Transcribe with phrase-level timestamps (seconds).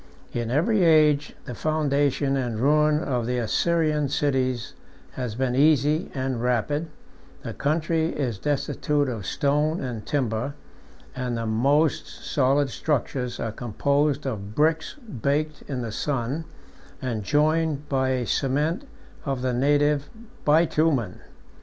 [0.33, 4.73] In every age, the foundation and ruin of the Assyrian cities
[5.11, 6.87] has been easy and rapid:
[7.43, 10.55] the country is destitute of stone and timber;
[11.15, 16.45] and the most solid structures 27 are composed of bricks baked in the sun,
[16.99, 18.87] and joined by a cement
[19.23, 20.09] of the native
[20.43, 21.19] bitumen.